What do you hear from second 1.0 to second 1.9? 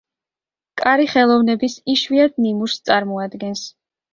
ხელოვნების